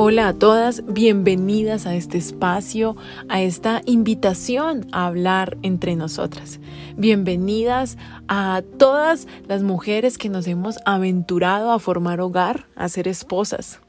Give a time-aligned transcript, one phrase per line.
[0.00, 2.94] Hola a todas, bienvenidas a este espacio,
[3.28, 6.60] a esta invitación a hablar entre nosotras.
[6.96, 7.98] Bienvenidas
[8.28, 13.80] a todas las mujeres que nos hemos aventurado a formar hogar, a ser esposas.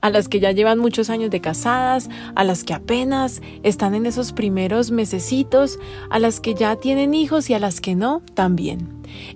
[0.00, 4.06] A las que ya llevan muchos años de casadas, a las que apenas están en
[4.06, 5.78] esos primeros mesecitos,
[6.10, 8.88] a las que ya tienen hijos y a las que no, también.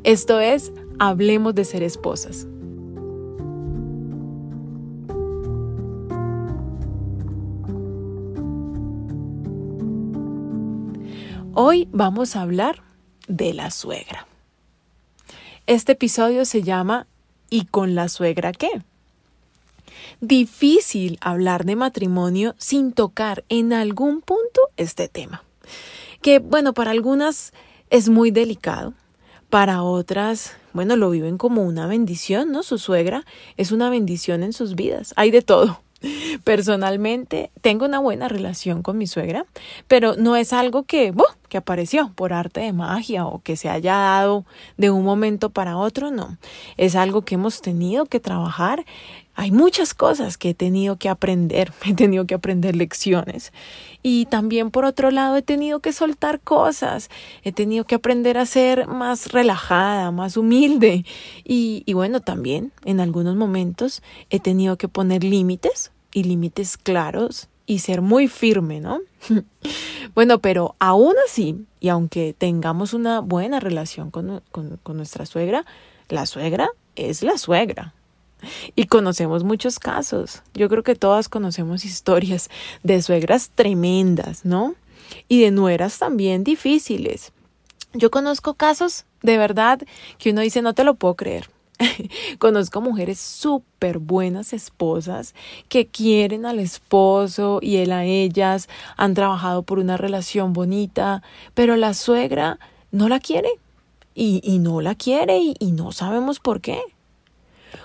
[0.03, 2.49] Esto es, hablemos de ser esposas.
[11.59, 12.83] Hoy vamos a hablar
[13.29, 14.27] de la suegra.
[15.67, 17.07] Este episodio se llama
[17.49, 18.83] ¿Y con la suegra qué?
[20.21, 25.45] Difícil hablar de matrimonio sin tocar en algún punto este tema,
[26.21, 27.55] que bueno, para algunas
[27.89, 28.93] es muy delicado,
[29.49, 32.65] para otras, bueno, lo viven como una bendición, ¿no?
[32.65, 33.25] Su suegra
[33.57, 35.81] es una bendición en sus vidas, hay de todo.
[36.45, 39.47] Personalmente tengo una buena relación con mi suegra,
[39.89, 41.13] pero no es algo que,
[41.49, 44.45] que apareció por arte de magia o que se haya dado
[44.77, 46.37] de un momento para otro, no.
[46.77, 48.85] Es algo que hemos tenido que trabajar.
[49.39, 53.53] Hay muchas cosas que he tenido que aprender, he tenido que aprender lecciones.
[54.03, 57.11] Y también por otro lado he tenido que soltar cosas,
[57.45, 61.05] he tenido que aprender a ser más relajada, más humilde.
[61.45, 67.81] Y, bueno, también en algunos momentos he tenido que poner límites y límites claros y
[67.81, 69.01] ser muy firme, ¿no?
[70.15, 75.67] bueno, pero aún así, y aunque tengamos una buena relación con, con, nuestra suegra,
[76.09, 77.96] la suegra es la suegra.
[78.75, 80.43] Y conocemos muchos casos.
[80.55, 82.51] Yo creo que todas conocemos historias
[82.83, 84.75] de suegras tremendas, ¿no?
[85.29, 87.33] Y de nueras también difíciles.
[87.95, 89.81] Yo conozco casos de verdad
[90.19, 91.51] que uno dice, no te lo puedo creer.
[92.39, 95.35] Conozco mujeres súper buenas esposas
[95.69, 101.23] que quieren al esposo y él a ellas, han trabajado por una relación bonita,
[101.55, 102.59] pero la suegra
[102.93, 103.51] no la quiere
[104.15, 106.81] y, y no la quiere y, y no sabemos por qué.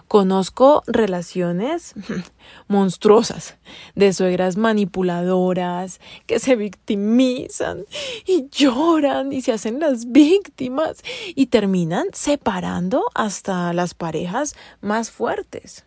[0.08, 1.94] Conozco relaciones
[2.68, 3.58] monstruosas
[3.96, 7.86] de suegras manipuladoras que se victimizan
[8.26, 11.02] y lloran y se hacen las víctimas
[11.36, 15.86] y terminan separando hasta las parejas más fuertes.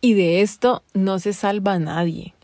[0.00, 2.34] Y de esto no se salva nadie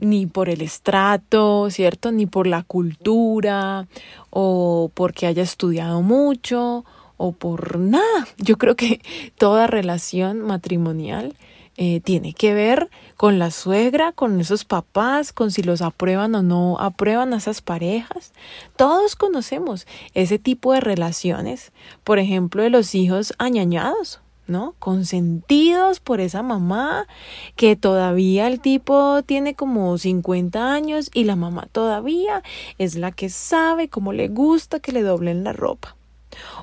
[0.00, 2.10] ni por el estrato, ¿cierto?
[2.10, 3.86] Ni por la cultura
[4.30, 6.84] o porque haya estudiado mucho
[7.20, 8.26] o por nada.
[8.38, 9.02] Yo creo que
[9.36, 11.36] toda relación matrimonial
[11.76, 12.88] eh, tiene que ver
[13.18, 17.60] con la suegra, con esos papás, con si los aprueban o no aprueban a esas
[17.60, 18.32] parejas.
[18.76, 21.72] Todos conocemos ese tipo de relaciones,
[22.04, 24.20] por ejemplo, de los hijos añañados.
[24.46, 24.74] ¿no?
[24.80, 27.06] Consentidos por esa mamá,
[27.54, 32.42] que todavía el tipo tiene como 50 años y la mamá todavía
[32.76, 35.94] es la que sabe cómo le gusta que le doblen la ropa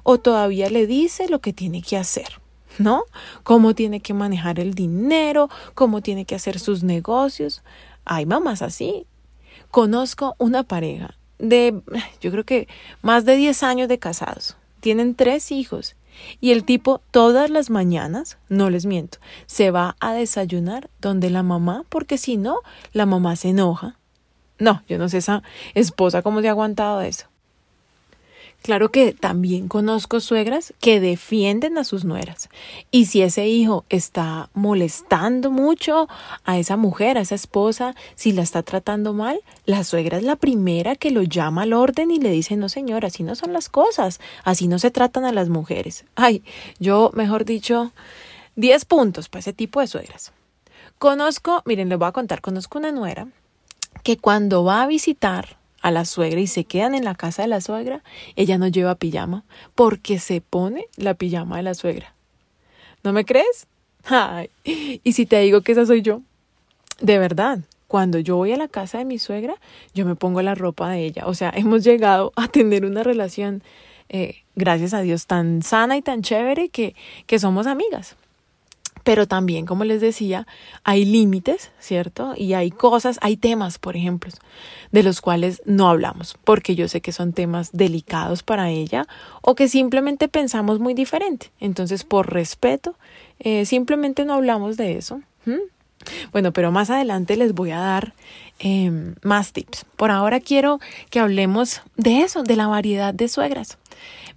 [0.03, 2.41] o todavía le dice lo que tiene que hacer.
[2.79, 3.05] ¿No?
[3.41, 7.63] Cómo tiene que manejar el dinero, cómo tiene que hacer sus negocios.
[8.05, 9.07] Hay mamás así.
[9.71, 11.81] Conozco una pareja de,
[12.21, 12.67] yo creo que
[13.01, 14.57] más de 10 años de casados.
[14.79, 15.95] Tienen tres hijos.
[16.41, 21.43] Y el tipo todas las mañanas, no les miento, se va a desayunar donde la
[21.43, 22.59] mamá, porque si no,
[22.91, 23.99] la mamá se enoja.
[24.57, 25.43] No, yo no sé esa
[25.75, 27.27] esposa cómo se ha aguantado eso.
[28.63, 32.49] Claro que también conozco suegras que defienden a sus nueras.
[32.91, 36.09] Y si ese hijo está molestando mucho
[36.43, 40.35] a esa mujer, a esa esposa, si la está tratando mal, la suegra es la
[40.35, 43.69] primera que lo llama al orden y le dice, no señora, así no son las
[43.69, 46.03] cosas, así no se tratan a las mujeres.
[46.15, 46.43] Ay,
[46.77, 47.93] yo, mejor dicho,
[48.57, 50.33] 10 puntos para ese tipo de suegras.
[50.99, 53.27] Conozco, miren, les voy a contar, conozco una nuera
[54.03, 57.47] que cuando va a visitar a la suegra y se quedan en la casa de
[57.47, 58.03] la suegra,
[58.35, 59.43] ella no lleva pijama
[59.75, 62.13] porque se pone la pijama de la suegra.
[63.03, 63.67] ¿No me crees?
[64.05, 66.21] Ay, y si te digo que esa soy yo,
[66.99, 69.55] de verdad, cuando yo voy a la casa de mi suegra,
[69.93, 71.25] yo me pongo la ropa de ella.
[71.25, 73.63] O sea, hemos llegado a tener una relación,
[74.09, 76.95] eh, gracias a Dios, tan sana y tan chévere que,
[77.25, 78.15] que somos amigas.
[79.03, 80.47] Pero también, como les decía,
[80.83, 82.33] hay límites, ¿cierto?
[82.35, 84.31] Y hay cosas, hay temas, por ejemplo,
[84.91, 89.07] de los cuales no hablamos, porque yo sé que son temas delicados para ella
[89.41, 91.51] o que simplemente pensamos muy diferente.
[91.59, 92.95] Entonces, por respeto,
[93.39, 95.21] eh, simplemente no hablamos de eso.
[96.31, 98.13] Bueno, pero más adelante les voy a dar
[98.59, 99.85] em, más tips.
[99.95, 100.79] Por ahora quiero
[101.09, 103.77] que hablemos de eso, de la variedad de suegras.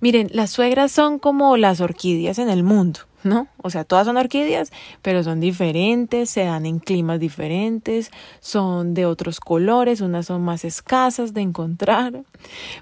[0.01, 3.01] Miren, las suegras son como las orquídeas en el mundo.
[3.23, 3.49] ¿No?
[3.63, 4.73] O sea, todas son orquídeas,
[5.03, 10.65] pero son diferentes, se dan en climas diferentes, son de otros colores, unas son más
[10.65, 12.25] escasas de encontrar.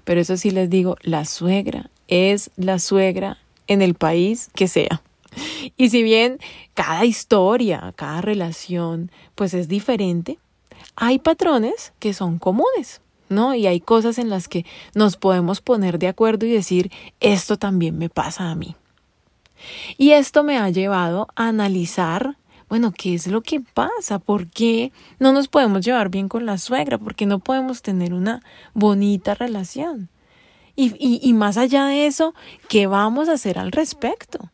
[0.04, 5.02] Pero eso sí les digo, la suegra es la suegra en el país que sea.
[5.76, 6.38] Y si bien
[6.74, 10.38] cada historia, cada relación, pues es diferente,
[10.96, 13.00] hay patrones que son comunes.
[13.28, 13.54] ¿no?
[13.54, 14.64] Y hay cosas en las que
[14.94, 18.74] nos podemos poner de acuerdo y decir, esto también me pasa a mí.
[19.96, 22.36] Y esto me ha llevado a analizar,
[22.68, 24.18] bueno, ¿qué es lo que pasa?
[24.18, 26.98] ¿Por qué no nos podemos llevar bien con la suegra?
[26.98, 28.42] ¿Por qué no podemos tener una
[28.74, 30.08] bonita relación?
[30.76, 32.34] Y, y, y más allá de eso,
[32.68, 34.50] ¿qué vamos a hacer al respecto?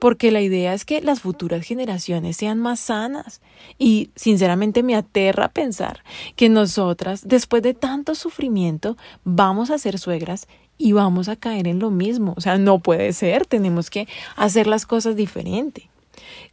[0.00, 3.40] porque la idea es que las futuras generaciones sean más sanas.
[3.78, 6.02] Y sinceramente me aterra pensar
[6.34, 10.48] que nosotras, después de tanto sufrimiento, vamos a ser suegras
[10.80, 12.32] y vamos a caer en lo mismo.
[12.36, 15.90] O sea, no puede ser, tenemos que hacer las cosas diferente.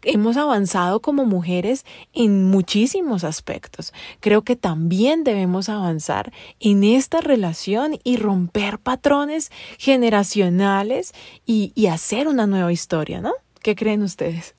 [0.03, 3.93] Hemos avanzado como mujeres en muchísimos aspectos.
[4.19, 11.13] Creo que también debemos avanzar en esta relación y romper patrones generacionales
[11.45, 13.31] y, y hacer una nueva historia, ¿no?
[13.61, 14.55] ¿Qué creen ustedes?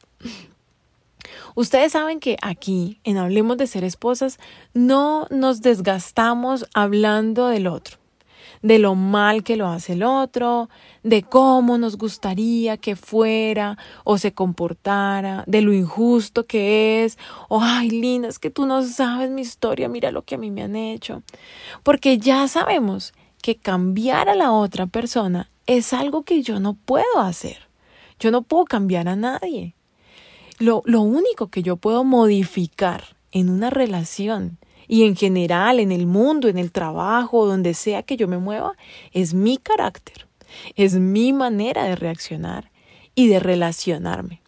[1.55, 4.39] Ustedes saben que aquí, en Hablemos de Ser Esposas,
[4.73, 7.99] no nos desgastamos hablando del otro
[8.63, 10.69] de lo mal que lo hace el otro,
[11.03, 17.19] de cómo nos gustaría que fuera o se comportara, de lo injusto que es,
[17.49, 20.51] o ay, Lina, es que tú no sabes mi historia, mira lo que a mí
[20.51, 21.23] me han hecho.
[21.83, 27.21] Porque ya sabemos que cambiar a la otra persona es algo que yo no puedo
[27.21, 27.69] hacer.
[28.19, 29.75] Yo no puedo cambiar a nadie.
[30.59, 34.58] Lo, lo único que yo puedo modificar en una relación
[34.89, 38.73] y en general en el mundo, en el trabajo, donde sea que yo me mueva,
[39.13, 40.27] es mi carácter,
[40.75, 42.71] es mi manera de reaccionar
[43.15, 44.41] y de relacionarme.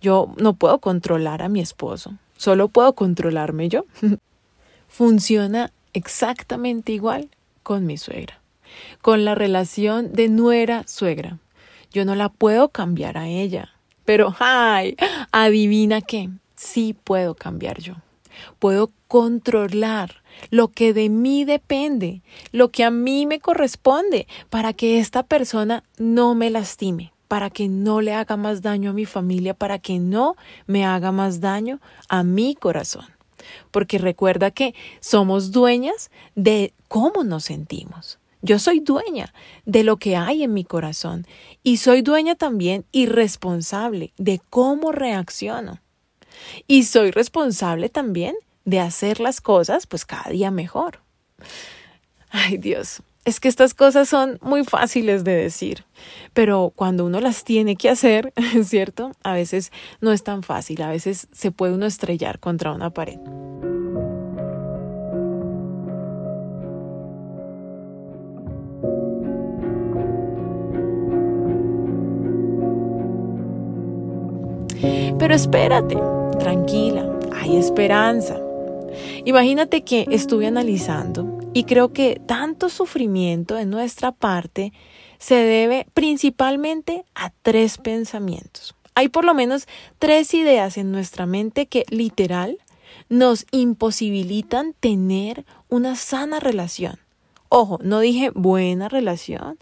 [0.00, 3.84] Yo no puedo controlar a mi esposo, solo puedo controlarme yo.
[4.88, 7.28] Funciona exactamente igual
[7.62, 8.40] con mi suegra,
[9.00, 11.38] con la relación de nuera-suegra.
[11.92, 13.70] Yo no la puedo cambiar a ella,
[14.04, 14.96] pero ¡ay!
[15.30, 17.96] Adivina qué, sí puedo cambiar yo.
[18.58, 24.98] Puedo controlar lo que de mí depende, lo que a mí me corresponde, para que
[24.98, 29.54] esta persona no me lastime, para que no le haga más daño a mi familia,
[29.54, 30.36] para que no
[30.66, 33.06] me haga más daño a mi corazón.
[33.70, 38.18] Porque recuerda que somos dueñas de cómo nos sentimos.
[38.44, 39.32] Yo soy dueña
[39.66, 41.26] de lo que hay en mi corazón
[41.62, 45.81] y soy dueña también y responsable de cómo reacciono.
[46.66, 48.34] Y soy responsable también
[48.64, 51.00] de hacer las cosas pues cada día mejor.
[52.30, 55.84] Ay Dios, es que estas cosas son muy fáciles de decir,
[56.32, 58.32] pero cuando uno las tiene que hacer,
[58.64, 59.12] ¿cierto?
[59.22, 63.18] A veces no es tan fácil, a veces se puede uno estrellar contra una pared.
[75.18, 75.96] Pero espérate,
[76.38, 78.40] tranquila, hay esperanza.
[79.24, 84.72] Imagínate que estuve analizando y creo que tanto sufrimiento en nuestra parte
[85.18, 88.74] se debe principalmente a tres pensamientos.
[88.94, 89.66] Hay por lo menos
[89.98, 92.58] tres ideas en nuestra mente que literal
[93.08, 96.98] nos imposibilitan tener una sana relación.
[97.48, 99.58] Ojo, no dije buena relación,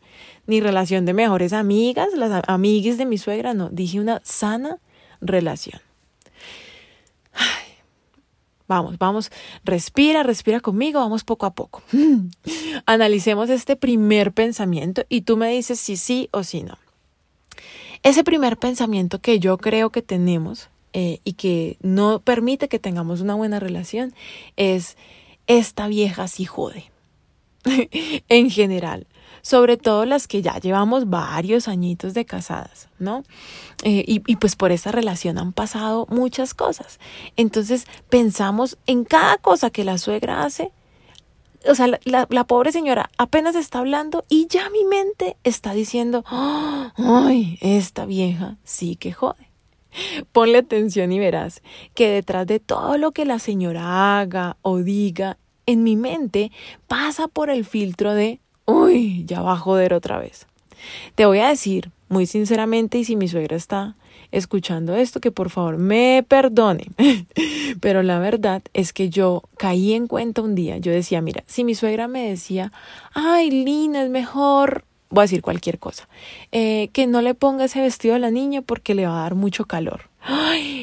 [0.46, 4.78] ni relación de mejores amigas, las amigues de mi suegra, no, dije una sana
[5.20, 5.80] relación.
[8.70, 9.32] Vamos, vamos,
[9.64, 11.82] respira, respira conmigo, vamos poco a poco.
[12.86, 16.78] Analicemos este primer pensamiento y tú me dices si sí o si no.
[18.04, 23.20] Ese primer pensamiento que yo creo que tenemos eh, y que no permite que tengamos
[23.20, 24.14] una buena relación
[24.54, 24.96] es
[25.48, 26.84] esta vieja sí jode.
[28.28, 29.08] en general,
[29.42, 33.23] sobre todo las que ya llevamos varios añitos de casadas, ¿no?
[33.82, 36.99] Eh, y, pues por esa relación han pasado muchas cosas.
[37.37, 40.73] Entonces pensamos en cada cosa que la suegra hace.
[41.68, 46.25] O sea, la, la pobre señora apenas está hablando y ya mi mente está diciendo,
[46.26, 49.50] ay, esta vieja sí que jode.
[50.32, 51.62] Ponle atención y verás
[51.94, 56.50] que detrás de todo lo que la señora haga o diga, en mi mente
[56.88, 60.46] pasa por el filtro de, uy, ya va a joder otra vez.
[61.14, 63.96] Te voy a decir muy sinceramente y si mi suegra está
[64.32, 66.86] escuchando esto, que por favor me perdone.
[67.80, 71.64] Pero la verdad es que yo caí en cuenta un día, yo decía, mira, si
[71.64, 72.72] mi suegra me decía,
[73.12, 76.08] ay, Lina, es mejor voy a decir cualquier cosa,
[76.52, 79.34] eh, que no le ponga ese vestido a la niña porque le va a dar
[79.34, 80.08] mucho calor.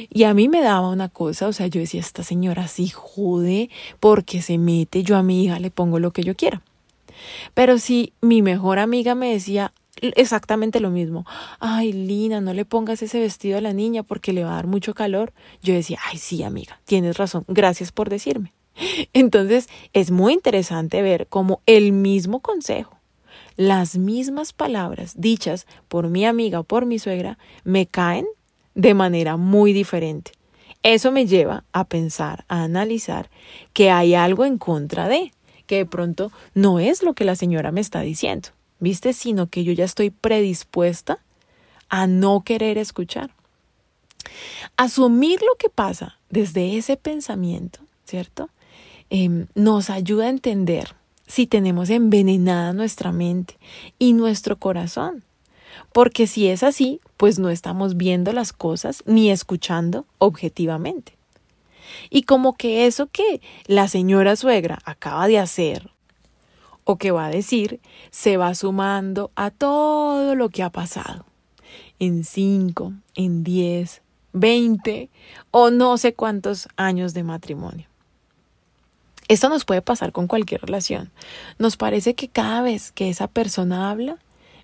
[0.09, 3.69] y a mí me daba una cosa, o sea, yo decía, esta señora sí jude
[3.99, 6.61] porque se mete, yo a mi hija le pongo lo que yo quiera.
[7.53, 11.25] Pero si mi mejor amiga me decía exactamente lo mismo,
[11.59, 14.67] ay Lina, no le pongas ese vestido a la niña porque le va a dar
[14.67, 18.53] mucho calor, yo decía, ay sí amiga, tienes razón, gracias por decirme.
[19.13, 22.97] Entonces es muy interesante ver cómo el mismo consejo,
[23.55, 28.27] las mismas palabras dichas por mi amiga o por mi suegra me caen
[28.75, 30.31] de manera muy diferente.
[30.83, 33.29] Eso me lleva a pensar, a analizar
[33.73, 35.33] que hay algo en contra de,
[35.67, 39.13] que de pronto no es lo que la señora me está diciendo, ¿viste?
[39.13, 41.19] Sino que yo ya estoy predispuesta
[41.89, 43.31] a no querer escuchar.
[44.75, 48.49] Asumir lo que pasa desde ese pensamiento, ¿cierto?
[49.09, 50.95] Em, nos ayuda a entender
[51.27, 53.57] si tenemos envenenada nuestra mente
[53.99, 55.23] y nuestro corazón.
[55.93, 61.16] Porque si es así, pues no estamos viendo las cosas ni escuchando objetivamente.
[62.09, 65.91] Y como que eso que la señora suegra acaba de hacer
[66.83, 67.79] o que va a decir
[68.11, 71.25] se va sumando a todo lo que ha pasado
[71.99, 74.01] en cinco, en diez,
[74.33, 75.09] veinte
[75.51, 77.87] o no sé cuántos años de matrimonio.
[79.27, 81.11] Esto nos puede pasar con cualquier relación.
[81.59, 84.17] Nos parece que cada vez que esa persona habla,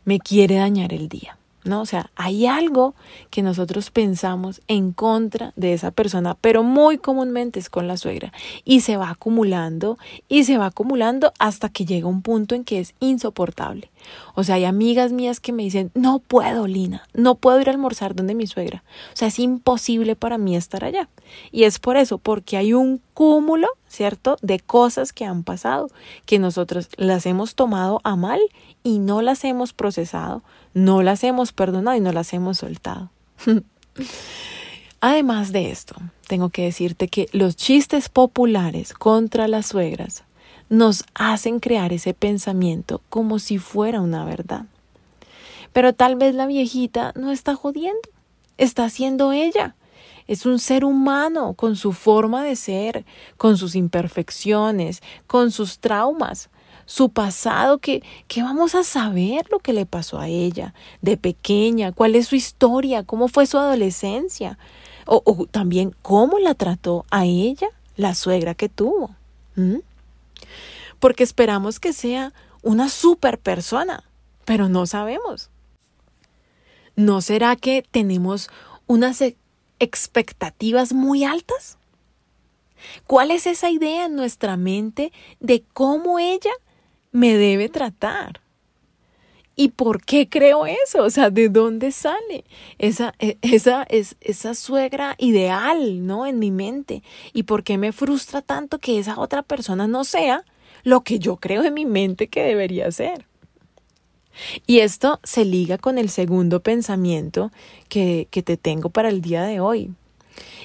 [0.05, 1.37] me quiere dañar el día.
[1.65, 1.81] ¿No?
[1.81, 2.95] O sea, hay algo
[3.29, 8.31] que nosotros pensamos en contra de esa persona, pero muy comúnmente es con la suegra
[8.65, 12.79] y se va acumulando y se va acumulando hasta que llega un punto en que
[12.79, 13.89] es insoportable.
[14.35, 17.71] O sea, hay amigas mías que me dicen, no puedo, Lina, no puedo ir a
[17.71, 18.83] almorzar donde mi suegra.
[19.13, 21.09] O sea, es imposible para mí estar allá.
[21.51, 25.89] Y es por eso, porque hay un cúmulo, ¿cierto?, de cosas que han pasado,
[26.25, 28.41] que nosotros las hemos tomado a mal
[28.83, 30.43] y no las hemos procesado,
[30.73, 33.09] no las hemos perdonado y no las hemos soltado.
[35.01, 35.95] Además de esto,
[36.27, 40.23] tengo que decirte que los chistes populares contra las suegras
[40.69, 44.65] nos hacen crear ese pensamiento como si fuera una verdad.
[45.73, 47.99] Pero tal vez la viejita no está jodiendo,
[48.57, 49.75] está siendo ella.
[50.25, 56.49] Es un ser humano con su forma de ser, con sus imperfecciones, con sus traumas,
[56.85, 61.91] su pasado, que, que vamos a saber lo que le pasó a ella de pequeña,
[61.91, 64.57] cuál es su historia, cómo fue su adolescencia,
[65.05, 69.11] o, también cómo la trató a ella la suegra que tuvo.
[70.99, 74.03] Porque esperamos que sea una super persona,
[74.45, 75.49] pero no sabemos.
[76.95, 78.49] ¿No será que tenemos
[78.87, 79.35] unas e,
[79.79, 81.77] expectativas muy altas?
[83.07, 86.51] ¿Cuál es esa idea en nuestra mente de cómo ella
[87.13, 88.41] me debe tratar.
[89.55, 91.03] ¿Y por qué creo eso?
[91.03, 92.43] O sea, ¿de dónde sale
[92.79, 96.25] esa, e, esa, es, esa suegra ideal, ¿no?
[96.25, 97.03] En mi mente.
[97.33, 100.43] ¿Y por qué me frustra tanto que esa otra persona no sea
[100.83, 103.27] lo que yo creo en mi mente que debería ser?
[104.65, 107.51] Y esto se liga con el segundo pensamiento
[107.89, 109.91] que, que te tengo para el día de hoy.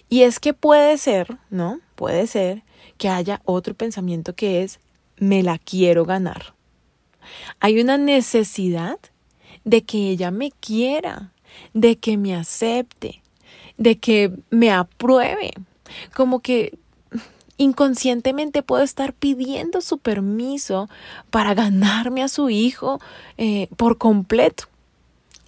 [0.08, 1.80] Y es que puede ser, ¿no?
[1.94, 2.62] Puede ser
[2.96, 4.80] que haya otro pensamiento que es
[5.20, 6.54] me la quiero ganar.
[7.60, 8.98] Hay una necesidad
[9.64, 11.32] de que ella me quiera,
[11.75, 13.22] de que me acepte,
[13.76, 15.52] de que me apruebe.
[16.14, 16.78] Como que
[17.58, 20.88] inconscientemente puedo estar pidiendo su permiso
[21.30, 23.00] para ganarme a su hijo
[23.37, 24.64] eh, por completo.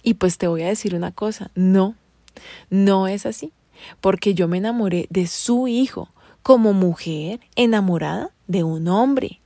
[0.03, 1.95] Y pues te voy a decir una cosa, no,
[2.69, 3.51] no es así,
[4.01, 6.09] porque yo me enamoré de su hijo
[6.43, 9.40] como mujer enamorada de un hombre.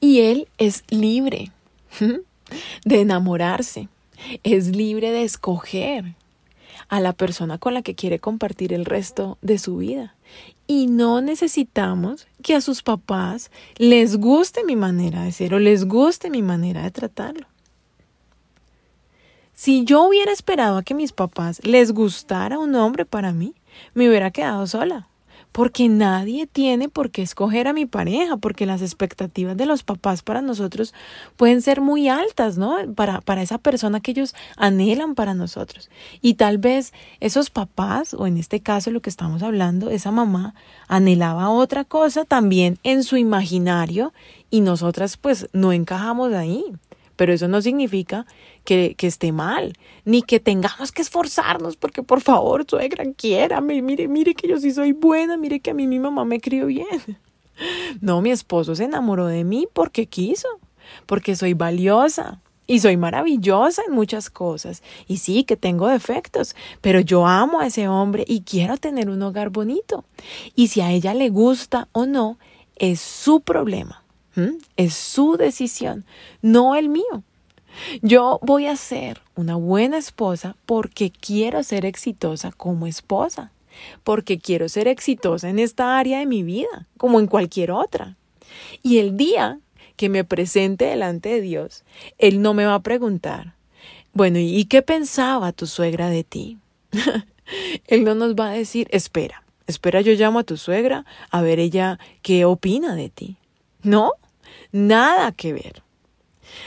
[0.00, 1.50] Y él es libre
[2.84, 3.88] de enamorarse,
[4.42, 6.14] es libre de escoger
[6.88, 10.14] a la persona con la que quiere compartir el resto de su vida.
[10.66, 15.86] Y no necesitamos que a sus papás les guste mi manera de ser o les
[15.86, 17.46] guste mi manera de tratarlo.
[19.54, 23.54] Si yo hubiera esperado a que mis papás les gustara un hombre para mí,
[23.94, 25.08] me hubiera quedado sola
[25.52, 30.22] porque nadie tiene por qué escoger a mi pareja, porque las expectativas de los papás
[30.22, 30.94] para nosotros
[31.36, 32.76] pueden ser muy altas, ¿no?
[32.94, 35.90] Para, para esa persona que ellos anhelan para nosotros.
[36.20, 40.54] Y tal vez esos papás, o en este caso lo que estamos hablando, esa mamá
[40.86, 44.12] anhelaba otra cosa también en su imaginario
[44.50, 46.64] y nosotras pues no encajamos ahí.
[47.16, 48.26] Pero eso no significa
[48.68, 49.72] que, esté mal,
[50.04, 54.72] ni que tengamos que esforzarnos, porque por favor, suegra, quiérame, mire, mire que yo sí
[54.72, 56.86] soy buena, mire que a mí mi mamá me crió bien.
[58.00, 60.46] No, mi esposo se enamoró de mí porque quiso,
[61.06, 64.84] porque soy valiosa, Y soy maravillosa en muchas cosas.
[65.08, 69.20] Y sí, que tengo defectos, pero yo amo a ese hombre y quiero tener un
[69.22, 70.04] hogar bonito.
[70.54, 72.38] Y si a ella le gusta o no,
[72.76, 74.04] es su problema.
[74.76, 76.04] Es su decisión,
[76.42, 77.24] no el mío.
[78.02, 83.52] Yo voy a ser una buena esposa porque quiero ser exitosa como esposa,
[84.04, 88.16] porque quiero ser exitosa en esta área de mi vida, como en cualquier otra.
[88.82, 89.60] Y el día
[89.96, 91.84] que me presente delante de Dios,
[92.18, 93.54] Él no me va a preguntar,
[94.12, 96.58] bueno, ¿y qué pensaba tu suegra de ti?
[97.86, 101.60] Él no nos va a decir, espera, espera, yo llamo a tu suegra a ver
[101.60, 103.36] ella qué opina de ti.
[103.82, 104.12] No,
[104.72, 105.82] nada que ver.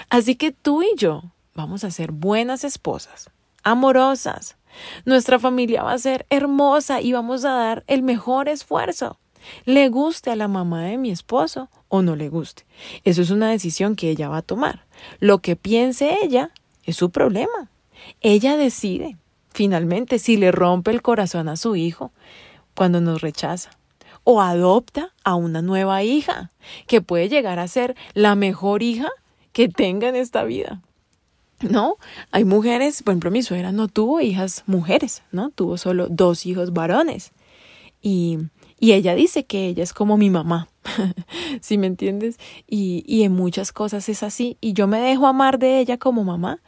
[0.09, 1.23] Así que tú y yo
[1.53, 3.29] vamos a ser buenas esposas,
[3.63, 4.57] amorosas.
[5.05, 9.19] Nuestra familia va a ser hermosa y vamos a dar el mejor esfuerzo.
[9.65, 12.65] Le guste a la mamá de mi esposo o no le guste.
[13.03, 14.85] Eso es una decisión que ella va a tomar.
[15.19, 16.51] Lo que piense ella
[16.85, 17.69] es su problema.
[18.21, 19.17] Ella decide,
[19.51, 22.11] finalmente, si le rompe el corazón a su hijo
[22.75, 23.71] cuando nos rechaza
[24.23, 26.51] o adopta a una nueva hija,
[26.87, 29.09] que puede llegar a ser la mejor hija
[29.53, 30.81] que tenga en esta vida.
[31.61, 31.97] ¿No?
[32.31, 35.51] Hay mujeres, por ejemplo, mi suegra no tuvo hijas mujeres, ¿no?
[35.51, 37.33] Tuvo solo dos hijos varones.
[38.01, 38.39] Y,
[38.79, 40.69] y ella dice que ella es como mi mamá,
[41.61, 42.39] ¿sí me entiendes?
[42.67, 44.57] Y, y, en muchas cosas es así.
[44.59, 46.59] Y yo me dejo amar de ella como mamá.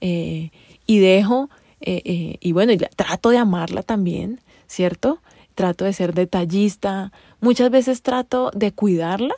[0.00, 0.50] Eh,
[0.86, 1.50] y dejo,
[1.82, 5.20] eh, eh, y bueno, trato de amarla también, ¿cierto?
[5.58, 9.34] trato de ser detallista, muchas veces trato de cuidarla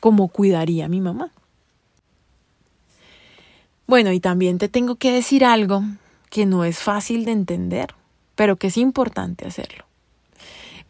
[0.00, 1.30] como cuidaría a mi mamá.
[3.88, 5.82] Bueno, y también te tengo que decir algo
[6.28, 7.94] que no es fácil de entender,
[8.34, 9.86] pero que es importante hacerlo.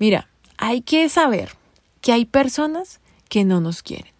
[0.00, 1.52] Mira, hay que saber
[2.00, 4.12] que hay personas que no nos quieren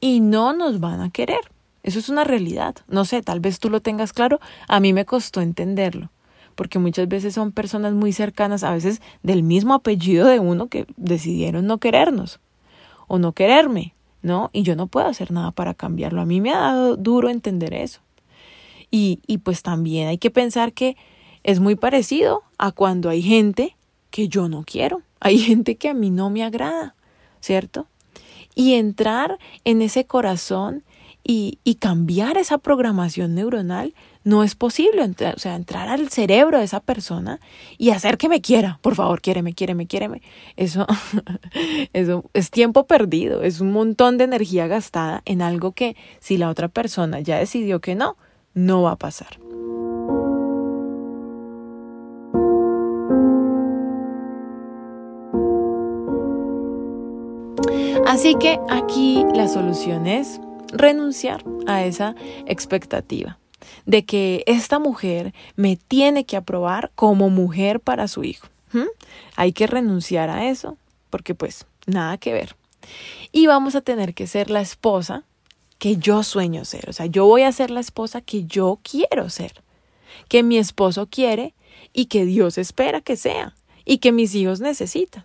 [0.00, 1.38] y no nos van a querer.
[1.84, 2.74] Eso es una realidad.
[2.88, 6.10] No sé, tal vez tú lo tengas claro, a mí me costó entenderlo
[6.56, 10.88] porque muchas veces son personas muy cercanas, a veces del mismo apellido de uno que
[10.96, 12.40] decidieron no querernos
[13.06, 14.50] o no quererme, ¿no?
[14.52, 16.20] Y yo no puedo hacer nada para cambiarlo.
[16.20, 18.00] A mí me ha dado duro entender eso.
[18.90, 20.96] Y, y pues también hay que pensar que
[21.42, 23.76] es muy parecido a cuando hay gente
[24.10, 26.94] que yo no quiero, hay gente que a mí no me agrada,
[27.40, 27.86] ¿cierto?
[28.54, 30.82] Y entrar en ese corazón
[31.22, 36.64] y, y cambiar esa programación neuronal no es posible, o sea, entrar al cerebro de
[36.64, 37.40] esa persona
[37.78, 40.20] y hacer que me quiera, por favor, quiéreme, quiéreme, quiéreme.
[40.56, 40.86] Eso,
[41.94, 46.50] eso es tiempo perdido, es un montón de energía gastada en algo que si la
[46.50, 48.16] otra persona ya decidió que no,
[48.58, 49.38] no va a pasar.
[58.06, 60.40] Así que aquí la solución es
[60.72, 62.14] renunciar a esa
[62.46, 63.38] expectativa
[63.86, 68.48] de que esta mujer me tiene que aprobar como mujer para su hijo.
[69.36, 70.76] Hay que renunciar a eso
[71.10, 72.56] porque pues nada que ver.
[73.30, 75.24] Y vamos a tener que ser la esposa
[75.78, 76.88] que yo sueño ser.
[76.88, 79.52] O sea, yo voy a ser la esposa que yo quiero ser,
[80.28, 81.54] que mi esposo quiere
[81.92, 85.24] y que Dios espera que sea y que mis hijos necesitan.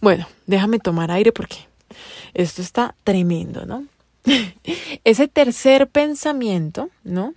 [0.00, 1.56] Bueno, déjame tomar aire porque
[2.34, 3.84] esto está tremendo, ¿no?
[5.04, 7.34] Ese tercer pensamiento, ¿no?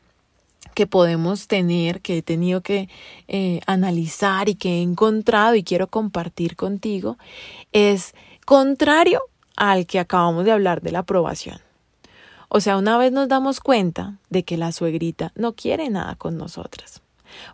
[0.75, 2.89] que podemos tener, que he tenido que
[3.29, 7.17] eh, analizar y que he encontrado y quiero compartir contigo,
[7.71, 8.13] es
[8.45, 9.21] contrario
[9.55, 11.59] al que acabamos de hablar de la aprobación.
[12.49, 16.37] O sea, una vez nos damos cuenta de que la suegrita no quiere nada con
[16.37, 17.01] nosotras,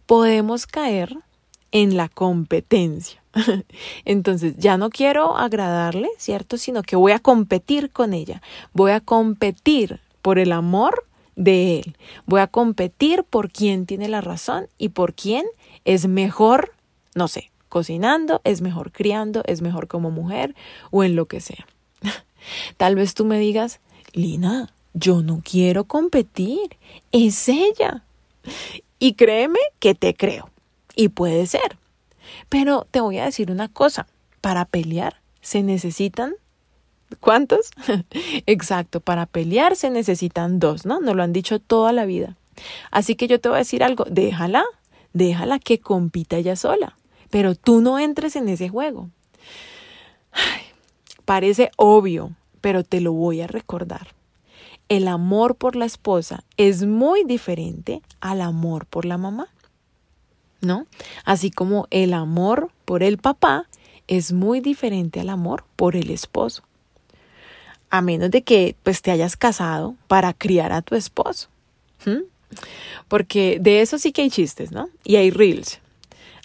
[0.06, 1.16] podemos caer
[1.72, 3.24] en la competencia.
[4.06, 6.58] Entonces ya no quiero agradarle, ¿cierto?
[6.58, 8.42] Sino que voy a competir con ella.
[8.74, 11.98] Voy a competir por el amor de él.
[12.26, 15.46] Voy a competir por quién tiene la razón y por quién
[15.86, 16.74] es mejor,
[17.16, 20.56] no sé, cocinando, es mejor criando, es mejor como mujer
[20.92, 21.66] o en lo que sea.
[22.78, 23.80] Tal vez tú me digas,
[24.14, 26.78] Lina, yo no quiero competir,
[27.12, 28.04] es ella.
[29.00, 30.50] Y créeme que te creo.
[30.96, 31.78] Y puede ser.
[32.50, 34.08] Pero te voy a decir una cosa,
[34.42, 36.36] para pelear se necesitan
[37.20, 37.72] ¿Cuántos?
[38.46, 41.02] Exacto, para pelear se necesitan dos, ¿no?
[41.02, 42.38] Nos lo han dicho toda la vida.
[42.90, 44.64] Así que yo te voy a decir algo, déjala,
[45.14, 46.96] déjala que compita ella sola,
[47.30, 49.10] pero tú no entres en ese juego.
[51.32, 54.08] Parece obvio, pero te lo voy a recordar.
[54.89, 59.48] El amor por la esposa es muy diferente al amor por la mamá.
[60.60, 60.88] ¿no?
[61.24, 63.70] Así como el amor por el papá
[64.08, 66.63] es muy diferente al amor por el esposo.
[67.89, 71.48] a menos de que pues te hayas casado para criar a tu esposo.
[73.08, 74.89] Porque de eso sí que hay chistes, ¿no?
[75.06, 75.81] Y hay reels.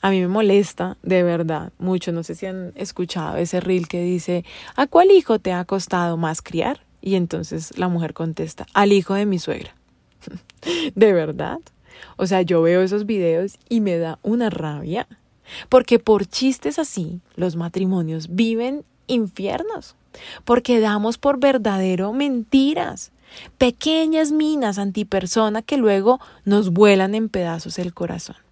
[0.07, 4.01] A mí me molesta de verdad mucho, no sé si han escuchado ese reel que
[4.01, 4.45] dice,
[4.77, 6.79] ¿a cuál hijo te ha costado más criar?
[7.03, 9.75] Y entonces la mujer contesta, al hijo de mi suegra.
[10.95, 11.59] de verdad.
[12.14, 15.09] O sea, yo veo esos videos y me da una rabia.
[15.69, 19.97] Porque por chistes así, los matrimonios viven infiernos.
[20.45, 23.11] Porque damos por verdadero mentiras.
[23.59, 28.45] Pequeñas minas antipersona que luego nos vuelan en pedazos el corazón.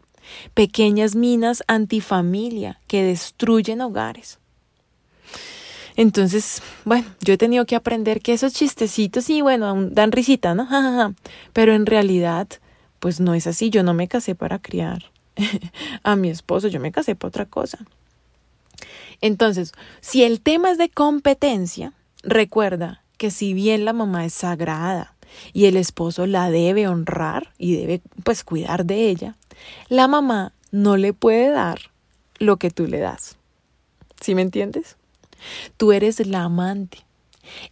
[0.55, 4.39] Pequeñas minas antifamilia que destruyen hogares.
[5.97, 11.15] Entonces, bueno, yo he tenido que aprender que esos chistecitos, sí, bueno, dan risita, ¿no?
[11.53, 12.49] Pero en realidad,
[12.99, 13.71] pues no es así.
[13.71, 15.05] Yo no me casé para criar
[16.03, 17.79] a mi esposo, yo me casé para otra cosa.
[19.21, 25.15] Entonces, si el tema es de competencia, recuerda que si bien la mamá es sagrada
[25.53, 29.37] y el esposo la debe honrar y debe pues cuidar de ella,
[29.89, 31.79] la mamá no le puede dar
[32.39, 33.37] lo que tú le das.
[34.21, 34.97] ¿Sí me entiendes?
[35.77, 36.99] Tú eres la amante,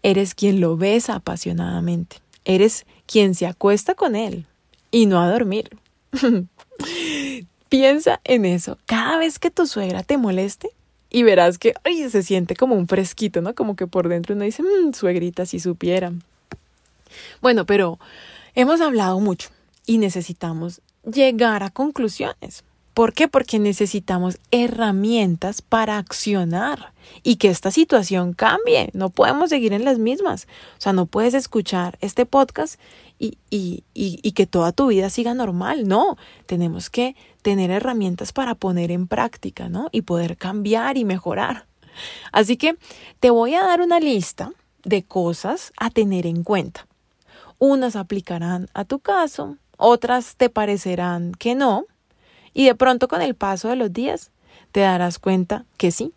[0.02, 4.46] eres quien lo besa apasionadamente, eres quien se acuesta con él
[4.90, 5.70] y no a dormir.
[7.68, 10.68] Piensa en eso cada vez que tu suegra te moleste
[11.08, 13.54] y verás que ay, se siente como un fresquito, ¿no?
[13.54, 16.12] Como que por dentro uno dice, mmm, suegrita, si supiera.
[17.40, 17.98] Bueno, pero
[18.54, 19.50] hemos hablado mucho
[19.86, 22.64] y necesitamos llegar a conclusiones.
[22.94, 23.26] ¿Por qué?
[23.26, 28.90] Porque necesitamos herramientas para accionar y que esta situación cambie.
[28.92, 30.46] No podemos seguir en las mismas.
[30.76, 32.78] O sea, no puedes escuchar este podcast
[33.18, 35.88] y, y, y, y, que toda tu vida siga normal.
[35.88, 39.88] No, tenemos que tener herramientas para poner en práctica, ¿no?
[39.90, 41.66] Y poder cambiar y mejorar.
[42.30, 42.76] Así que
[43.20, 44.52] te voy a dar una lista
[44.84, 46.86] de cosas a tener en cuenta.
[47.58, 51.86] Unas aplicarán a tu caso, otras te parecerán que no,
[52.54, 54.30] y de pronto con el paso de los días
[54.70, 56.12] te darás cuenta que sí.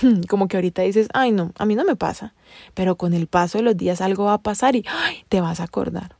[0.28, 2.34] Como que ahorita dices, ay no, a mí no me pasa,
[2.74, 4.84] pero con el paso de los días algo va a pasar y
[5.28, 6.16] te vas a acordar.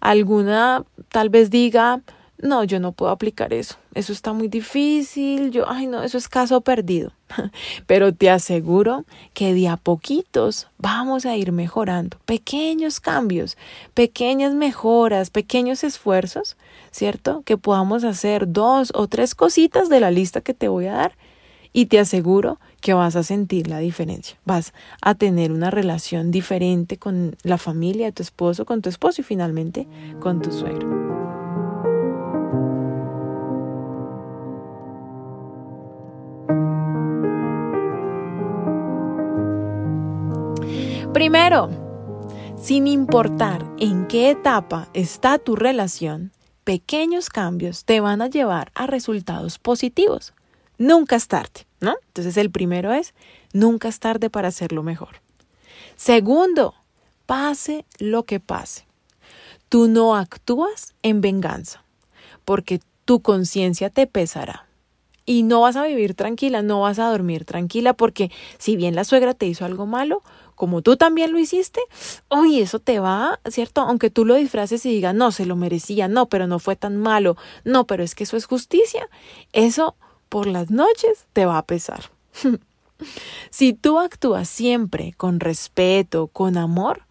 [0.00, 2.02] Alguna tal vez diga,
[2.38, 6.28] no, yo no puedo aplicar eso, eso está muy difícil, yo, ay no, eso es
[6.28, 7.12] caso perdido.
[7.86, 13.56] Pero te aseguro que de a poquitos vamos a ir mejorando, pequeños cambios,
[13.94, 16.56] pequeñas mejoras, pequeños esfuerzos,
[16.90, 17.42] ¿cierto?
[17.44, 21.16] Que podamos hacer dos o tres cositas de la lista que te voy a dar
[21.72, 24.38] y te aseguro que vas a sentir la diferencia.
[24.44, 29.20] Vas a tener una relación diferente con la familia de tu esposo, con tu esposo
[29.20, 29.86] y finalmente
[30.20, 31.23] con tu suegro.
[41.14, 41.70] Primero,
[42.60, 46.32] sin importar en qué etapa está tu relación,
[46.64, 50.34] pequeños cambios te van a llevar a resultados positivos.
[50.76, 51.94] Nunca es tarde, ¿no?
[52.08, 53.14] Entonces el primero es,
[53.52, 55.20] nunca es tarde para hacerlo mejor.
[55.94, 56.74] Segundo,
[57.26, 58.84] pase lo que pase.
[59.68, 61.84] Tú no actúas en venganza,
[62.44, 64.66] porque tu conciencia te pesará.
[65.26, 69.04] Y no vas a vivir tranquila, no vas a dormir tranquila, porque si bien la
[69.04, 70.22] suegra te hizo algo malo,
[70.54, 71.80] como tú también lo hiciste,
[72.28, 73.80] oye, eso te va, ¿cierto?
[73.82, 76.96] Aunque tú lo disfraces y digas, no, se lo merecía, no, pero no fue tan
[76.96, 79.08] malo, no, pero es que eso es justicia,
[79.52, 79.96] eso
[80.28, 82.10] por las noches te va a pesar.
[83.50, 87.02] si tú actúas siempre con respeto, con amor,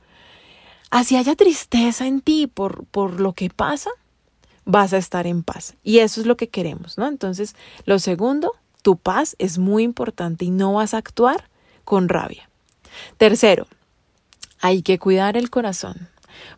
[0.90, 3.90] así haya tristeza en ti por, por lo que pasa,
[4.66, 5.76] vas a estar en paz.
[5.84, 7.08] Y eso es lo que queremos, ¿no?
[7.08, 11.50] Entonces, lo segundo, tu paz es muy importante y no vas a actuar
[11.84, 12.50] con rabia.
[13.18, 13.68] Tercero,
[14.60, 16.08] hay que cuidar el corazón,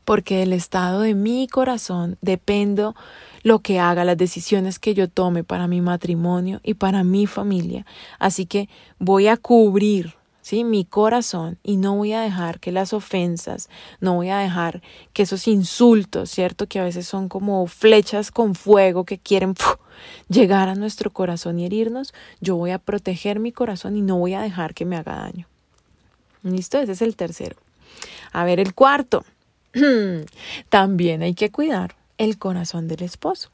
[0.03, 2.95] porque del estado de mi corazón dependo
[3.43, 7.85] lo que haga, las decisiones que yo tome para mi matrimonio y para mi familia.
[8.17, 10.63] Así que voy a cubrir ¿sí?
[10.63, 13.69] mi corazón y no voy a dejar que las ofensas,
[13.99, 16.67] no voy a dejar que esos insultos, ¿cierto?
[16.67, 19.55] Que a veces son como flechas con fuego que quieren
[20.29, 24.35] llegar a nuestro corazón y herirnos, yo voy a proteger mi corazón y no voy
[24.35, 25.47] a dejar que me haga daño.
[26.45, 26.77] ¿Listo?
[26.77, 27.58] Ese es el tercero.
[28.31, 29.25] A ver, el cuarto.
[30.69, 33.49] También hay que cuidar el corazón del esposo.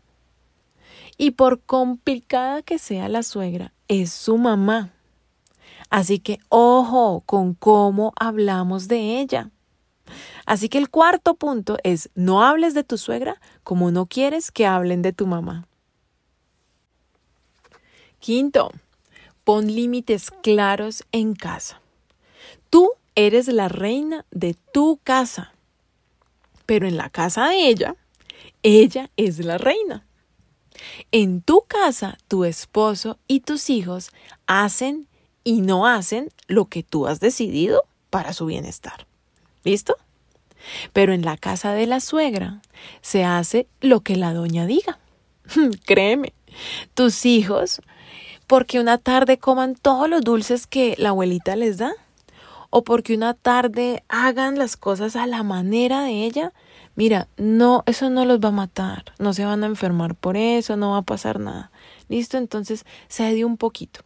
[1.17, 4.91] Y por complicada que sea la suegra, es su mamá.
[5.89, 9.49] Así que ojo con cómo hablamos de ella.
[10.45, 14.65] Así que el cuarto punto es no hables de tu suegra como no quieres que
[14.65, 15.65] hablen de tu mamá.
[18.19, 18.71] Quinto,
[19.45, 21.80] pon límites claros en casa.
[22.69, 25.53] Tú eres la reina de tu casa.
[26.65, 27.95] Pero en la casa de ella,
[28.63, 30.05] ella es la reina.
[31.11, 34.11] En tu casa, tu esposo y tus hijos
[34.47, 35.07] hacen
[35.43, 39.05] y no hacen lo que tú has decidido para su bienestar.
[39.63, 39.97] ¿Listo?
[40.93, 42.61] Pero en la casa de la suegra
[43.01, 44.99] se hace lo que la doña diga.
[45.85, 46.33] Créeme,
[46.93, 47.81] tus hijos,
[48.47, 51.93] porque una tarde coman todos los dulces que la abuelita les da,
[52.71, 56.53] o porque una tarde hagan las cosas a la manera de ella,
[56.95, 60.77] mira, no, eso no los va a matar, no se van a enfermar por eso,
[60.77, 61.69] no va a pasar nada.
[62.09, 62.37] ¿Listo?
[62.37, 64.01] Entonces, cede un poquito.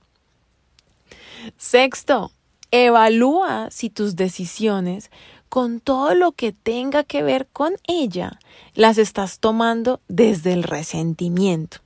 [1.58, 2.32] Sexto,
[2.72, 5.12] evalúa si tus decisiones
[5.48, 8.40] con todo lo que tenga que ver con ella,
[8.74, 11.78] las estás tomando desde el resentimiento,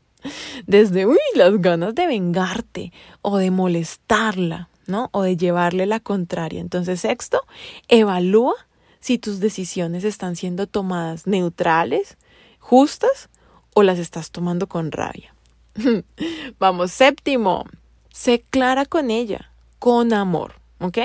[0.66, 4.70] desde, uy, las ganas de vengarte o de molestarla,
[5.12, 6.62] O de llevarle la contraria.
[6.62, 7.42] Entonces, sexto,
[7.88, 8.56] evalúa
[9.00, 12.18] si tus decisiones están siendo tomadas neutrales,
[12.60, 13.30] justas
[13.74, 15.34] o las estás tomando con rabia.
[16.60, 17.66] Vamos, séptimo,
[18.12, 20.98] sé clara con ella, con amor, ¿ok?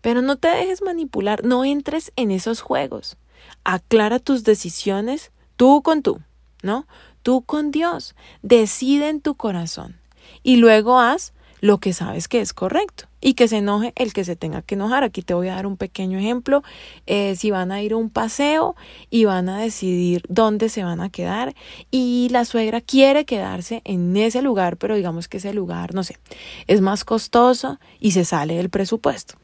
[0.00, 3.16] Pero no te dejes manipular, no entres en esos juegos.
[3.64, 6.20] Aclara tus decisiones tú con tú,
[6.62, 6.86] ¿no?
[7.22, 8.14] Tú con Dios.
[8.42, 9.98] Decide en tu corazón.
[10.42, 14.24] Y luego haz lo que sabes que es correcto y que se enoje el que
[14.24, 15.04] se tenga que enojar.
[15.04, 16.62] Aquí te voy a dar un pequeño ejemplo.
[17.06, 18.76] Eh, si van a ir a un paseo
[19.10, 21.54] y van a decidir dónde se van a quedar
[21.90, 26.18] y la suegra quiere quedarse en ese lugar, pero digamos que ese lugar, no sé,
[26.66, 29.34] es más costoso y se sale del presupuesto.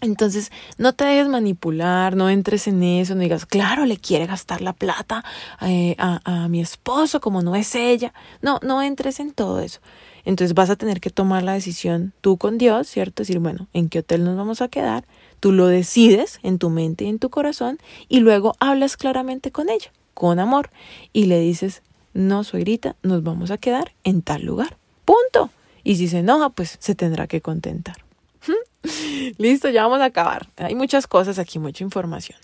[0.00, 4.60] Entonces, no te dejes manipular, no entres en eso, no digas, claro, le quiere gastar
[4.60, 5.24] la plata
[5.60, 8.12] eh, a, a mi esposo como no es ella.
[8.40, 9.80] No, no entres en todo eso.
[10.28, 13.22] Entonces vas a tener que tomar la decisión tú con Dios, ¿cierto?
[13.22, 15.06] Decir, bueno, ¿en qué hotel nos vamos a quedar?
[15.40, 17.78] Tú lo decides en tu mente y en tu corazón
[18.10, 20.68] y luego hablas claramente con ella, con amor,
[21.14, 21.80] y le dices,
[22.12, 24.76] no, suegrita, nos vamos a quedar en tal lugar.
[25.06, 25.48] Punto.
[25.82, 27.96] Y si se enoja, pues se tendrá que contentar.
[29.38, 30.50] Listo, ya vamos a acabar.
[30.58, 32.38] Hay muchas cosas aquí, mucha información.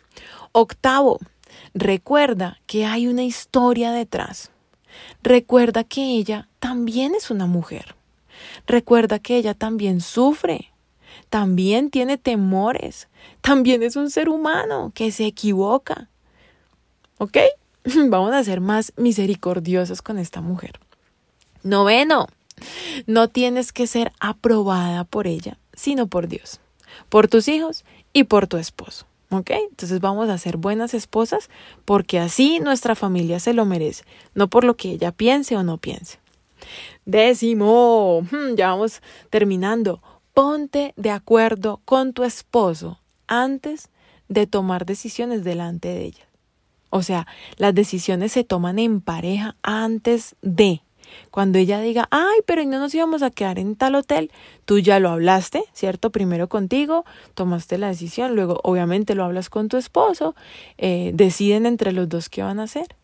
[0.52, 1.18] Octavo,
[1.74, 4.50] recuerda que hay una historia detrás.
[5.22, 7.94] Recuerda que ella también es una mujer.
[8.66, 10.72] Recuerda que ella también sufre,
[11.30, 13.08] también tiene temores,
[13.40, 16.08] también es un ser humano que se equivoca.
[17.18, 17.38] ¿Ok?
[18.08, 20.80] Vamos a ser más misericordiosos con esta mujer.
[21.62, 22.26] Noveno,
[23.06, 26.60] no tienes que ser aprobada por ella, sino por Dios,
[27.08, 29.06] por tus hijos y por tu esposo.
[29.34, 29.50] ¿Ok?
[29.70, 31.50] Entonces vamos a ser buenas esposas
[31.84, 35.78] porque así nuestra familia se lo merece, no por lo que ella piense o no
[35.78, 36.18] piense.
[37.04, 40.00] Décimo, hmm, ya vamos terminando.
[40.32, 43.90] Ponte de acuerdo con tu esposo antes
[44.28, 46.28] de tomar decisiones delante de ella.
[46.90, 50.82] O sea, las decisiones se toman en pareja antes de.
[51.30, 54.30] Cuando ella diga, ay, pero no nos íbamos a quedar en tal hotel,
[54.64, 56.10] tú ya lo hablaste, ¿cierto?
[56.10, 60.34] Primero contigo, tomaste la decisión, luego obviamente lo hablas con tu esposo,
[60.78, 62.96] eh, deciden entre los dos qué van a hacer,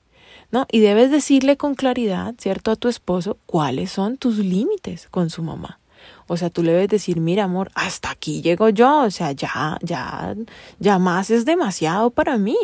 [0.51, 0.67] ¿no?
[0.71, 2.71] Y debes decirle con claridad, ¿cierto?
[2.71, 5.81] A tu esposo cuáles son tus límites con su mamá.
[6.27, 9.79] O sea, tú le debes decir, mira, amor, hasta aquí llego yo, o sea, ya,
[9.83, 10.35] ya,
[10.79, 12.57] ya más es demasiado para mí.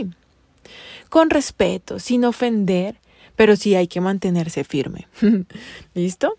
[1.09, 2.97] Con respeto, sin ofender,
[3.37, 5.07] pero sí hay que mantenerse firme.
[5.95, 6.35] ¿Listo?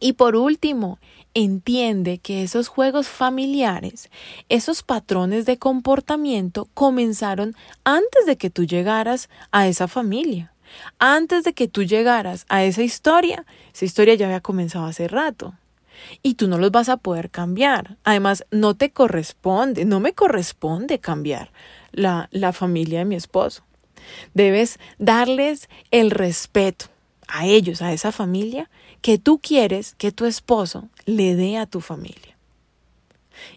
[0.00, 0.98] Y por último,
[1.34, 4.10] entiende que esos juegos familiares,
[4.48, 10.52] esos patrones de comportamiento comenzaron antes de que tú llegaras a esa familia.
[10.98, 15.54] Antes de que tú llegaras a esa historia, esa historia ya había comenzado hace rato.
[16.22, 17.96] Y tú no los vas a poder cambiar.
[18.04, 21.50] Además, no te corresponde, no me corresponde cambiar
[21.92, 23.62] la, la familia de mi esposo.
[24.34, 26.86] Debes darles el respeto
[27.28, 31.80] a ellos, a esa familia, que tú quieres que tu esposo le dé a tu
[31.80, 32.36] familia.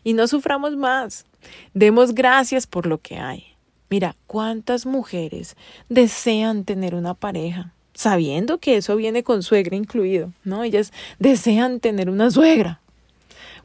[0.03, 1.25] Y no suframos más.
[1.73, 3.45] Demos gracias por lo que hay.
[3.89, 5.55] Mira, cuántas mujeres
[5.87, 10.63] desean tener una pareja, sabiendo que eso viene con suegra incluido, ¿no?
[10.63, 12.81] Ellas desean tener una suegra,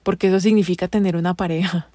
[0.05, 1.89] porque eso significa tener una pareja.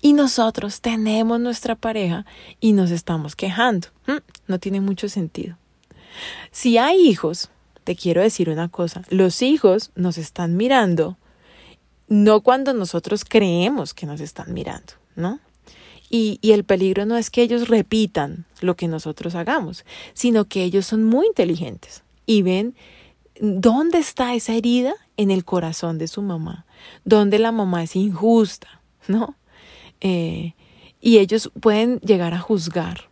[0.00, 2.26] Y nosotros tenemos nuestra pareja
[2.60, 3.88] y nos estamos quejando.
[4.06, 5.56] Mm, no tiene mucho sentido.
[6.50, 7.50] Si hay hijos,
[7.84, 11.16] te quiero decir una cosa, los hijos nos están mirando
[12.08, 15.40] no cuando nosotros creemos que nos están mirando, ¿no?
[16.10, 20.62] Y, y, el peligro no es que ellos repitan lo que nosotros hagamos, sino que
[20.62, 22.74] ellos son muy inteligentes y ven
[23.40, 26.66] dónde está esa herida en el corazón de su mamá,
[27.04, 29.36] dónde la mamá es injusta, ¿no?
[30.02, 30.54] Eh,
[31.00, 33.08] y ellos pueden llegar a juzgar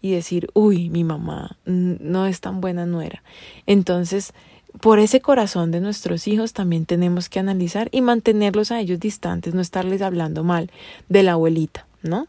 [0.00, 3.22] y decir, uy, mi mamá no es tan buena nuera.
[3.66, 4.34] Entonces,
[4.80, 9.54] por ese corazón de nuestros hijos también tenemos que analizar y mantenerlos a ellos distantes,
[9.54, 10.70] no estarles hablando mal
[11.08, 12.26] de la abuelita, ¿no?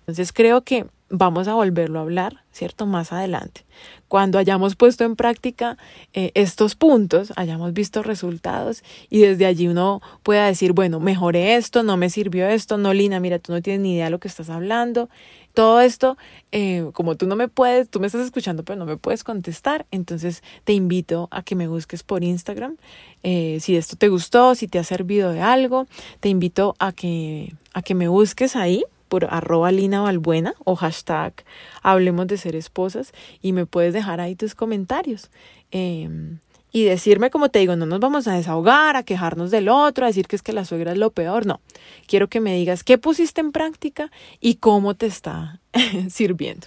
[0.00, 2.86] Entonces creo que vamos a volverlo a hablar, ¿cierto?
[2.86, 3.64] Más adelante.
[4.08, 5.76] Cuando hayamos puesto en práctica
[6.12, 11.82] eh, estos puntos, hayamos visto resultados y desde allí uno pueda decir, bueno, mejoré esto,
[11.82, 14.28] no me sirvió esto, no, Lina, mira, tú no tienes ni idea de lo que
[14.28, 15.08] estás hablando.
[15.54, 16.18] Todo esto,
[16.52, 19.86] eh, como tú no me puedes, tú me estás escuchando, pero no me puedes contestar,
[19.90, 22.76] entonces te invito a que me busques por Instagram.
[23.22, 25.86] Eh, si esto te gustó, si te ha servido de algo,
[26.20, 31.44] te invito a que, a que me busques ahí por arroba Lina Valbuena o hashtag
[31.82, 35.30] Hablemos de Ser Esposas y me puedes dejar ahí tus comentarios.
[35.70, 36.38] Em,
[36.72, 40.08] y decirme, como te digo, no nos vamos a desahogar, a quejarnos del otro, a
[40.08, 41.60] decir que es que la suegra es lo peor, no.
[42.06, 45.60] Quiero que me digas qué pusiste en práctica y cómo te está
[46.10, 46.66] sirviendo.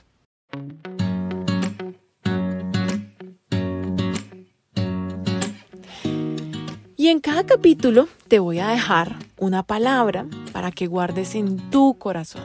[7.00, 11.98] Y en cada capítulo te voy a dejar una palabra para que guardes en tu
[11.98, 12.44] corazón.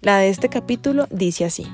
[0.00, 1.66] La de este capítulo dice así,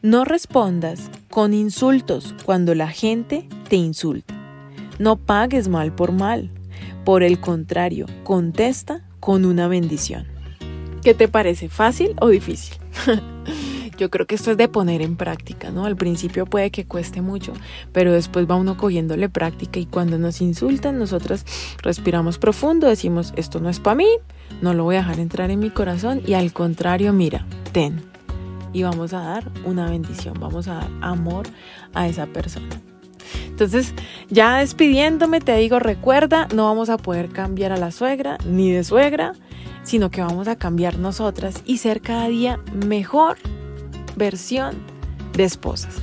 [0.00, 4.32] no respondas con insultos cuando la gente te insulta.
[5.00, 6.52] No pagues mal por mal.
[7.04, 10.28] Por el contrario, contesta con una bendición.
[11.02, 11.68] ¿Qué te parece?
[11.68, 12.76] ¿Fácil o difícil?
[13.98, 15.84] Yo creo que esto es de poner en práctica, ¿no?
[15.84, 17.52] Al principio puede que cueste mucho,
[17.92, 21.44] pero después va uno cogiéndole práctica y cuando nos insultan, nosotros
[21.82, 24.08] respiramos profundo, decimos, esto no es para mí,
[24.62, 28.02] no lo voy a dejar entrar en mi corazón y al contrario, mira, ten.
[28.72, 31.46] Y vamos a dar una bendición, vamos a dar amor
[31.92, 32.80] a esa persona.
[33.46, 33.94] Entonces,
[34.30, 38.82] ya despidiéndome, te digo, recuerda, no vamos a poder cambiar a la suegra ni de
[38.82, 39.34] suegra,
[39.84, 43.36] sino que vamos a cambiar nosotras y ser cada día mejor
[44.16, 44.76] versión
[45.34, 46.00] de esposas.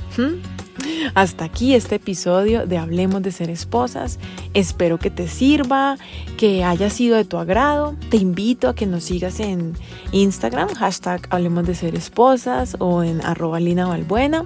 [1.14, 4.18] Hasta aquí este episodio de Hablemos de ser esposas.
[4.54, 5.96] Espero que te sirva,
[6.36, 7.96] que haya sido de tu agrado.
[8.10, 9.74] Te invito a que nos sigas en
[10.12, 14.44] Instagram, hashtag Hablemos de ser esposas o en arroba Lina Valbuena.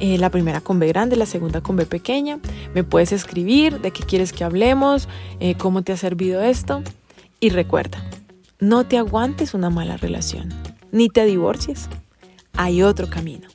[0.00, 2.38] Eh, la primera con B grande, la segunda con B pequeña.
[2.74, 6.82] Me puedes escribir de qué quieres que hablemos, eh, cómo te ha servido esto.
[7.40, 8.04] Y recuerda,
[8.58, 10.48] no te aguantes una mala relación,
[10.92, 11.88] ni te divorcies
[12.54, 13.48] hay otro camino.